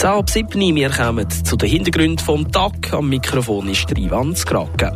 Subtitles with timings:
[0.00, 2.90] 10 ab 7 wir kommen zu den Hintergründen vom Tag.
[2.94, 4.92] Am Mikrofon ist Ivan Skrake.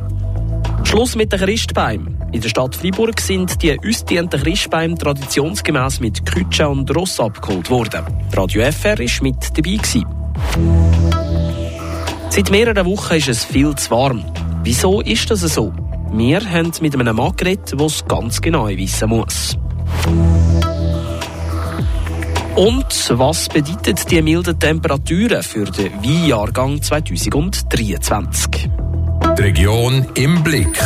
[0.85, 2.19] Schluss mit den Christbäumen.
[2.33, 8.03] In der Stadt Freiburg sind die ausgedienten Christbäume traditionsgemäß mit Kütsche und Ross abgeholt worden.
[8.33, 9.77] Radio FR war mit dabei.
[9.77, 10.07] Gewesen.
[12.31, 14.25] Seit mehreren Wochen ist es viel zu warm.
[14.63, 15.71] Wieso ist das so?
[16.13, 19.59] Wir haben mit einem Mann geredet, der es ganz genau wissen muss.
[22.57, 28.71] Und was bedeutet die milden Temperaturen für den Weinjahrgang 2023?
[29.37, 30.81] Die Region im Blick.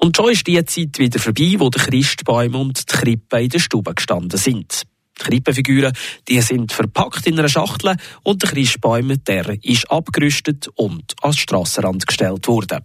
[0.00, 3.58] Und schon ist die Zeit wieder vorbei, wo die Christbäume und die Krippen in der
[3.58, 4.82] Stube gestanden sind.
[5.18, 5.92] Die Krippenfiguren
[6.28, 12.06] die sind verpackt in einer Schachtel und der Christbaum der ist abgerüstet und ans Strassenrand
[12.06, 12.84] gestellt worden.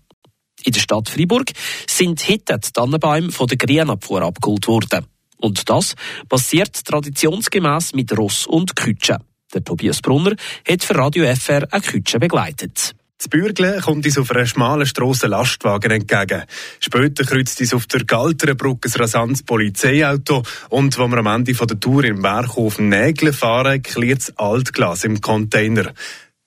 [0.63, 1.51] In der Stadt Freiburg
[1.87, 5.05] sind heute die Tannenbäume von der Grünabfuhr abgeholt worden.
[5.41, 5.95] Und das
[6.29, 9.17] passiert traditionsgemäß mit Ross und Kütsche.
[9.53, 10.35] Der Tobias Brunner
[10.67, 12.95] hat für Radio FR eine Kütsche begleitet.
[13.17, 16.43] Das Bürgle kommt uns auf einer schmalen Strasse Lastwagen entgegen.
[16.79, 21.79] Später kreuzt uns auf der Galterenbrücke ein rasantes Polizeiauto und wenn wir am Ende der
[21.79, 25.93] Tour im Berghof Nägel fahren, klirrt das Altglas im Container.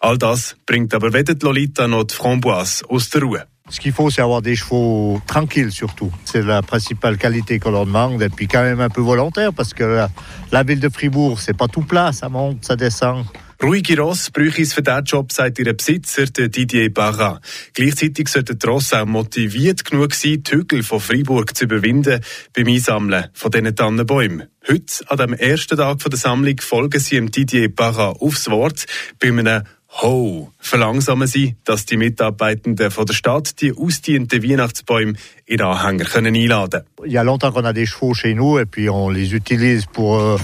[0.01, 3.47] All das bringt aber weder die Lolita noch die Framboise aus der Ruhe.
[3.71, 6.13] Ce qu'il faut, c'est avoir des chevaux tranquilles surtout.
[6.25, 8.23] C'est la principale qualité qu'on leur demande.
[8.23, 10.11] Et puis quand même un peu volontaire, parce que la,
[10.53, 13.25] la ville de Fribourg, c'est pas tout plat, ça monte, ça descend.
[13.63, 17.41] Ruhige Ross bräuchte es für diesen Job, sagt ihr Besitzer, Didier Barra.
[17.73, 22.21] Gleichzeitig sollten die Ross auch motiviert genug sein, die Hügel von Freiburg zu überwinden
[22.53, 24.49] beim Einsammeln von diesen Tannenbäumen.
[24.69, 28.85] Heute, an dem ersten Tag der Sammlung, folgen sie dem Didier Barra aufs Wort
[29.19, 29.63] bei einem
[30.03, 30.53] Ho!
[30.59, 35.15] Verlangsamen Sie, dass die Mitarbeitenden von der Stadt die ausdienten Weihnachtsbäume
[35.47, 38.67] in Anhänger können einladen Il y a longtemps qu'on a des chevaux chez nous et
[38.67, 40.39] puis on les utilise pour euh,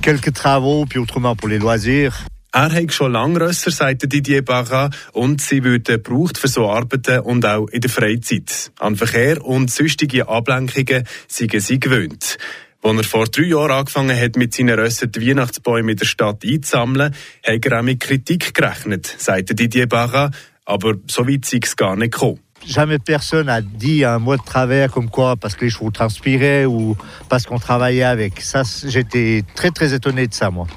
[0.00, 2.24] quelques travaux, puis autrement pour les loisirs.
[2.52, 7.20] Er hat schon lange Rösser, sagte Didier Barra, und sie würden gebraucht für so Arbeiten
[7.20, 8.72] und auch in der Freizeit.
[8.78, 12.38] An Verkehr und sonstige Ablenkungen seien sie gewöhnt.
[12.86, 16.44] Als er vor drei Jahren angefangen hat, mit seinen Rössern die Weihnachtsbäume in der Stadt
[16.44, 20.30] einzusammeln, hat er auch mit Kritik gerechnet, sagte Didier Barra,
[20.64, 22.38] aber so weit sei es gar nicht gekommen.
[22.64, 26.64] Jamais personne a dit un mot de travers comme quoi parce que les chevaux transpiraient
[26.64, 26.96] ou
[27.28, 28.40] parce qu'on travaillait avec.
[28.40, 30.68] Ça, j'étais très très étonné de ça, moi.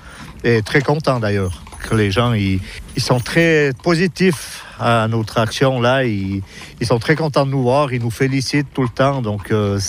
[0.43, 2.59] Et très content d'ailleurs que les gens ils,
[2.95, 6.03] ils sont très positifs à notre action là.
[6.03, 6.41] Ils,
[6.79, 9.21] ils, sont très contents de nous voir, ils nous félicitent tout le temps.
[9.21, 9.79] Donc euh,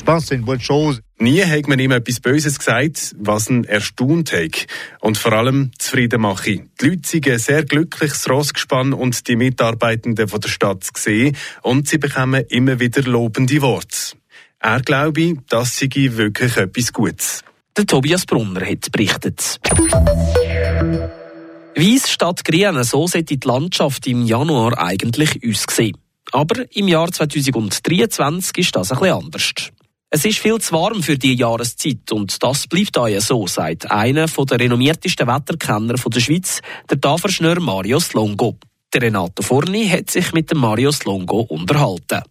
[0.00, 1.00] pense que c'est une bonne chose.
[1.18, 4.66] Nie hat man ihm etwas Böses gesagt, was ihn erstaunt hat
[5.00, 6.64] und vor allem zufrieden mache.
[6.80, 11.36] Die Leute sind sehr glücklich, das Rossgespann und die Mitarbeitenden von der Stadt zu sehen
[11.62, 14.16] und sie bekommen immer wieder lobende Worte.
[14.58, 17.44] Er glaube, das sei wirklich etwas Gutes.
[17.76, 19.60] Der Tobias Brunner hat berichtet.
[21.74, 25.96] Weiss statt Grün, so sollte die Landschaft im Januar eigentlich aussehen.
[26.32, 29.52] Aber im Jahr 2023 ist das ein bisschen anders.
[30.14, 34.26] Es ist viel zu warm für die Jahreszeit und das bleibt auch so, sagt einer
[34.26, 38.58] der renommiertesten Wetterkenner der Schweiz, der Taferschnör Marius Longo.
[38.92, 42.24] Der Renato Forni hat sich mit dem Marius Longo unterhalten.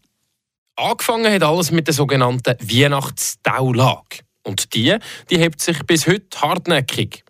[0.75, 4.19] Angefangen hat alles mit der sogenannten Weihnachtstaulage.
[4.43, 4.95] Und die,
[5.31, 7.23] die hebt sich bis heute hartnäckig.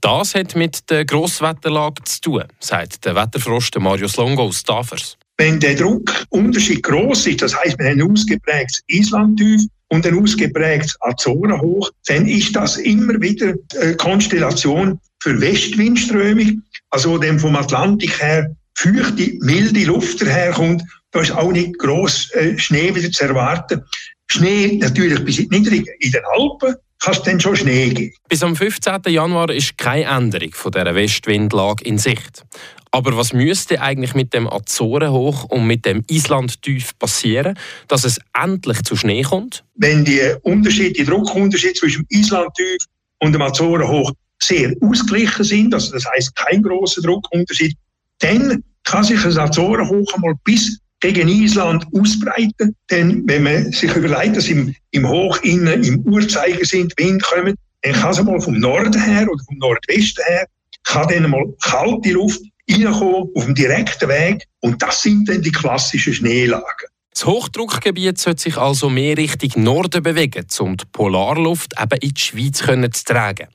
[0.00, 5.16] Das hat mit der Grosswetterlage zu tun, sagt der Wetterfrost Marius Longo aus Tafers.
[5.36, 10.96] Wenn der Druckunterschied groß ist, das heißt, wir haben ein ausgeprägtes Islandtief und ein ausgeprägtes
[11.00, 18.54] Azorenhoch, dann ist das immer wieder eine Konstellation für Westwindströmung, also dem vom Atlantik her
[18.74, 20.82] feuchte, milde Luft daherkommt.
[21.12, 23.82] Da ist auch nicht gross äh, Schnee wieder zu erwarten.
[24.26, 28.12] Schnee natürlich bis niedrig in den Alpen, kann es dann schon Schnee geben.
[28.28, 29.00] Bis am 15.
[29.06, 32.42] Januar ist keine Änderung von dieser Westwindlage in Sicht.
[32.90, 37.58] Aber was müsste eigentlich mit dem Azorenhoch und mit dem Islandtief passieren,
[37.88, 39.64] dass es endlich zu Schnee kommt?
[39.74, 42.78] Wenn die Unterschiede, die Druckunterschiede zwischen dem Islandtief
[43.18, 44.12] und dem Azorenhoch
[44.42, 47.76] sehr ausgeglichen sind, also das heißt kein großer Druckunterschied,
[48.20, 52.74] dann kann sich das Azorenhoch einmal bis gegen Island ausbreiten.
[52.90, 57.92] Denn wenn man sich überlegt, dass im, im Hoch innen im Uhrzeigersinn Wind kommen, dann
[57.92, 60.46] kann es einmal vom Norden her oder vom Nordwesten her,
[60.84, 62.40] kann dann einmal kalte Luft
[62.70, 66.88] reinkommen auf dem direkten Weg und das sind dann die klassischen Schneelagen.
[67.12, 72.20] Das Hochdruckgebiet sollte sich also mehr Richtung Norden bewegen, um die Polarluft eben in die
[72.20, 73.48] Schweiz zu tragen.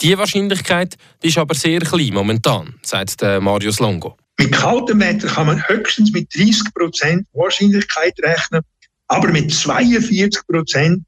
[0.00, 4.16] Diese Wahrscheinlichkeit die ist aber sehr klein momentan, sagt Marius Longo.
[4.38, 8.62] Mit kaltem Wetter kann man höchstens mit 30% Wahrscheinlichkeit rechnen,
[9.08, 11.02] aber mit 42%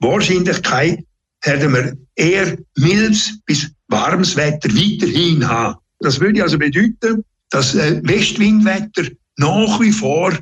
[0.00, 1.04] Wahrscheinlichkeit
[1.42, 5.76] hätten wir eher mildes bis warmes Wetter weiterhin haben.
[6.00, 10.32] Das würde also bedeuten, dass äh, Westwindwetter nach wie vor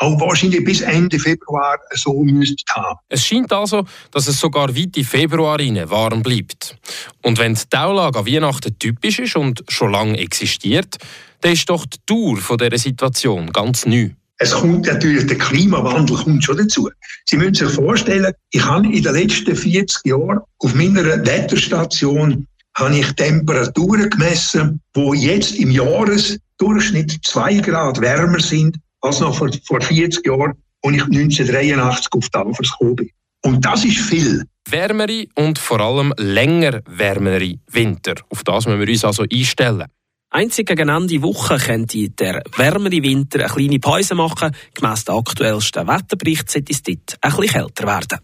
[0.00, 2.98] auch wahrscheinlich bis Ende Februar so müsste haben.
[3.08, 6.76] Es scheint also, dass es sogar weit in Februar rein warm bleibt.
[7.22, 10.96] Und wenn die Taulage an Weihnachten typisch ist und schon lange existiert,
[11.42, 14.10] dann ist doch die Dauer von dieser Situation ganz neu.
[14.38, 16.88] Es kommt natürlich, der Klimawandel kommt schon dazu.
[17.26, 22.98] Sie müssen sich vorstellen, ich habe in den letzten 40 Jahren auf meiner Wetterstation habe
[22.98, 29.80] ich Temperaturen gemessen, wo jetzt im Jahresdurchschnitt zwei Grad wärmer sind als noch vor, vor
[29.80, 33.10] 40 Jahren, als ich 1983 auf Tafels gekommen bin.
[33.42, 34.44] Und das ist viel.
[34.68, 38.14] Wärmere und vor allem länger wärmere Winter.
[38.28, 39.86] Auf das müssen wir uns also einstellen.
[40.32, 44.54] Einzig gegen Ende Woche könnte der wärmere Winter eine kleine Pause machen.
[44.74, 48.18] Gemäss dem aktuellsten Wetterbericht sollte es dort ein bisschen kälter werden.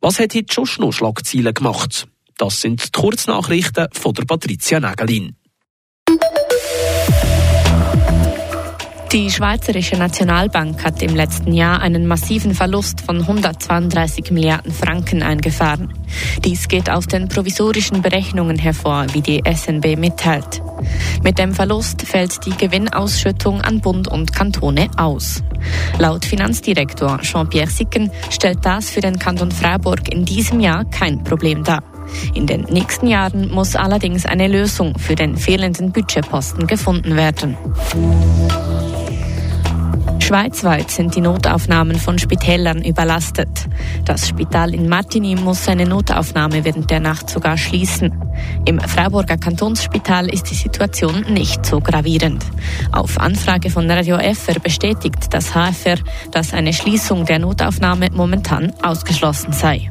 [0.00, 2.06] Was hat heute schon noch Schlagzeilen gemacht?
[2.36, 5.36] Das sind die Kurznachrichten von der Patricia Nägelin.
[9.14, 15.92] Die Schweizerische Nationalbank hat im letzten Jahr einen massiven Verlust von 132 Milliarden Franken eingefahren.
[16.44, 20.60] Dies geht aus den provisorischen Berechnungen hervor, wie die SNB mitteilt.
[21.22, 25.44] Mit dem Verlust fällt die Gewinnausschüttung an Bund und Kantone aus.
[26.00, 31.62] Laut Finanzdirektor Jean-Pierre Sicken stellt das für den Kanton Freiburg in diesem Jahr kein Problem
[31.62, 31.93] dar.
[32.34, 37.56] In den nächsten Jahren muss allerdings eine Lösung für den fehlenden Budgetposten gefunden werden.
[40.24, 43.68] Schweizweit sind die Notaufnahmen von Spitälern überlastet.
[44.06, 48.10] Das Spital in Martigny muss seine Notaufnahme während der Nacht sogar schließen.
[48.64, 52.42] Im Freiburger Kantonsspital ist die Situation nicht so gravierend.
[52.90, 55.98] Auf Anfrage von Radio FR bestätigt das HFR,
[56.30, 59.90] dass eine Schließung der Notaufnahme momentan ausgeschlossen sei.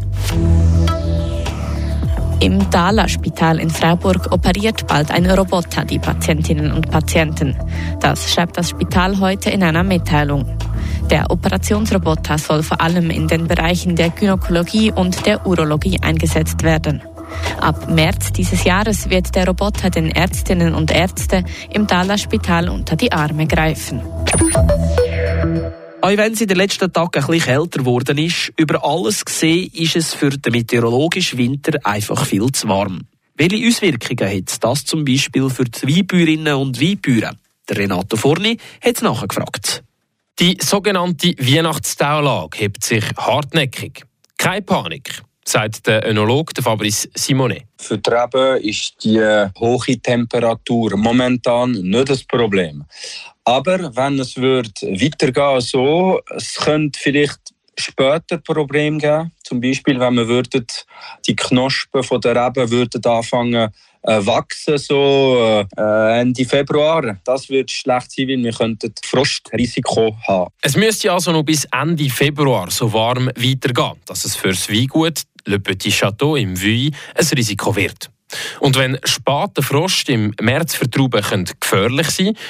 [2.43, 7.55] Im Dala-Spital in Freiburg operiert bald ein Roboter die Patientinnen und Patienten.
[8.01, 10.45] Das schreibt das Spital heute in einer Mitteilung.
[11.09, 17.01] Der Operationsroboter soll vor allem in den Bereichen der Gynäkologie und der Urologie eingesetzt werden.
[17.61, 23.13] Ab März dieses Jahres wird der Roboter den Ärztinnen und Ärzten im Dala-Spital unter die
[23.13, 24.01] Arme greifen.
[26.03, 29.71] Auch wenn es in den letzten Tagen ein bisschen kälter geworden ist, über alles gesehen
[29.73, 33.07] ist es für den meteorologischen Winter einfach viel zu warm.
[33.35, 37.39] Welche Auswirkungen hat das zum Beispiel für die Weinbäuerinnen und Weinbauern?
[37.69, 39.81] Der Renato Forni hat nachgefragt.
[40.39, 44.03] Die sogenannte Weihnachtstaulage hebt sich hartnäckig.
[44.37, 47.63] Keine Panik, sagt der Önolog Fabrice Simonet.
[47.77, 49.21] Für die Reben ist die
[49.57, 52.83] hohe Temperatur momentan nicht das Problem.
[53.45, 57.39] Aber wenn es wird weitergehen so, es könnte vielleicht
[57.77, 59.31] später Probleme geben.
[59.43, 60.65] Zum Beispiel, wenn man würden,
[61.27, 63.69] die Knospen von der Reben würden anfangen
[64.03, 67.17] äh, wachsen so äh, Ende Februar.
[67.23, 70.51] Das wird schlecht sein, weil wir könnten Frostrisiko haben.
[70.61, 75.59] Es müsste also noch bis Ende Februar so warm weitergehen, dass es fürs Weingut Le
[75.59, 78.09] Petit Château im Vuy ein Risiko wird.
[78.59, 81.21] Und wenn später Frost im März für Trauben
[81.59, 82.41] gefährlich sein könnte,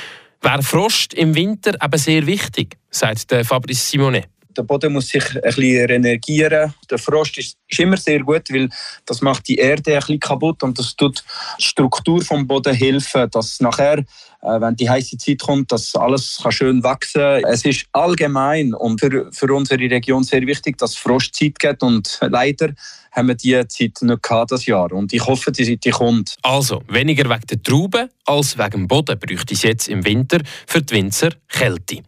[0.44, 4.28] Wäre Frost im Winter eben sehr wichtig, sagt Fabrice Simonet.
[4.58, 6.74] Der Boden muss sich ein bisschen renergieren.
[6.90, 8.70] Der Frost ist, ist, immer sehr gut, weil
[9.06, 11.24] das macht die Erde ein bisschen kaputt und das tut
[11.60, 14.06] die Struktur vom Boden helfen, dass nachher, äh,
[14.42, 17.22] wenn die heiße Zeit kommt, dass alles kann schön wachsen.
[17.22, 17.44] kann.
[17.45, 22.19] Es ist allgemein und für, für unsere Region sehr wichtig, dass es Frostzeit gibt und
[22.22, 22.74] leider
[23.14, 24.92] haben wir diese Zeit nicht gehabt, das Jahr.
[24.92, 26.36] Und ich hoffe, die Zeit kommt.
[26.42, 30.81] Also, weniger wegen der Trauben als wegen dem Boden bräuchte es jetzt im Winter für
[30.81, 32.04] die Winzer Kälte.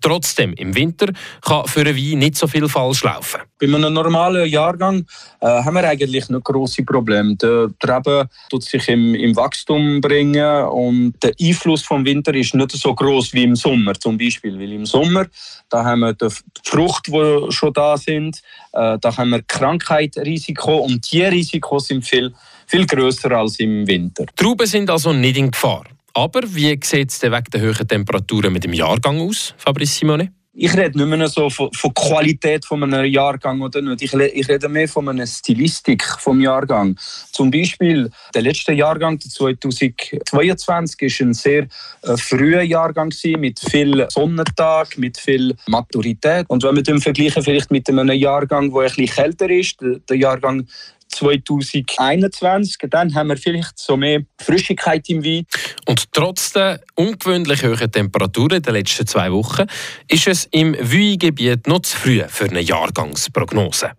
[0.00, 3.40] Trotzdem, im Winter kann für einen Wein nicht so viel falsch laufen.
[3.58, 5.06] Bei einem normalen Jahrgang
[5.40, 7.36] äh, haben wir eigentlich nicht grosse Probleme.
[7.36, 12.72] Der Treben tut sich im, im, Wachstum bringen und der Einfluss vom Winter ist nicht
[12.72, 14.58] so groß wie im Sommer zum Beispiel.
[14.58, 15.26] Weil im Sommer
[15.68, 16.28] da haben wir die
[16.64, 22.34] Frucht, die schon da sind, äh, da haben wir Krankheitsrisiko und die Risiko sind viel
[22.66, 24.24] viel größer als im Winter.
[24.36, 25.84] Trauben sind also nicht in Gefahr.
[26.16, 30.32] Aber wie sieht es wegen der hohen Temperaturen mit dem Jahrgang aus, Fabrice Simone?
[30.56, 34.02] Ich rede nicht mehr so von, von Qualität von einem Jahrgang oder nicht.
[34.02, 36.96] Ich, ich rede mehr von einer Stilistik vom Jahrgang.
[37.32, 41.66] Zum Beispiel der letzte Jahrgang, der 2022, ist ein sehr
[42.02, 46.44] äh, früher Jahrgang gewesen, mit viel Sonnentag, mit viel Maturität.
[46.46, 49.98] Und wenn wir den vergleichen vielleicht mit einem Jahrgang, der ein bisschen kälter ist, der,
[50.08, 50.68] der Jahrgang
[51.14, 52.76] 2021.
[52.90, 55.46] Dann haben wir vielleicht so mehr Frischigkeit im Wein.
[55.86, 59.66] Und trotz der ungewöhnlich hohen Temperaturen der letzten zwei Wochen
[60.08, 63.92] ist es im Weingebiet noch zu früh für eine Jahrgangsprognose.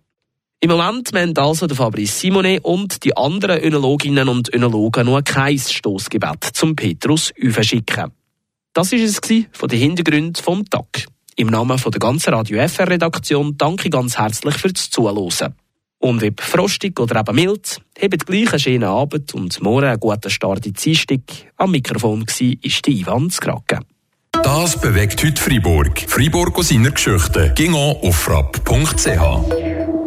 [0.60, 5.58] Im Moment wollen also der Fabrice Simonet und die anderen Önologinnen und Önologen nur kein
[5.58, 8.12] Stoßgebet zum Petrus schicken.
[8.72, 9.20] Das war es
[9.52, 11.06] von den Hintergründen vom Tag.
[11.36, 15.54] Im Namen der ganzen Radio FR Redaktion danke ich ganz herzlich fürs Zuhören.
[16.06, 20.30] Und ob frostig oder eben mild, habt gleich einen schönen Abend und morgen einen guten
[20.30, 21.20] Start in die Dienstag.
[21.56, 23.80] Am Mikrofon war ist Ivan Skrake.
[24.30, 26.04] Das bewegt heute Freiburg.
[26.06, 27.52] Freiburg aus seiner Geschichte.
[27.56, 29.86] Ging auf frapp.ch.